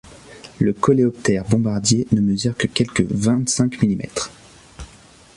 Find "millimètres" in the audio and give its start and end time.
3.83-4.31